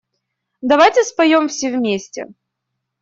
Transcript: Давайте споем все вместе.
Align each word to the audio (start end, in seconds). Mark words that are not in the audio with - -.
Давайте 0.63 1.03
споем 1.03 1.47
все 1.47 1.69
вместе. 1.71 2.25